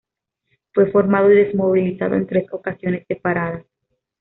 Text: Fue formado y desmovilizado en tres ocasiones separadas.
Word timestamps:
Fue 0.73 0.89
formado 0.89 1.31
y 1.31 1.35
desmovilizado 1.43 2.15
en 2.15 2.25
tres 2.25 2.47
ocasiones 2.51 3.05
separadas. 3.07 3.63